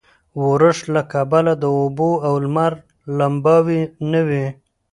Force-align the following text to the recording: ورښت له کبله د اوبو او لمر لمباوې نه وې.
ورښت 0.47 0.85
له 0.95 1.01
کبله 1.13 1.51
د 1.57 1.63
اوبو 1.79 2.11
او 2.27 2.33
لمر 2.45 2.73
لمباوې 3.17 3.81
نه 4.11 4.21
وې. 4.27 4.45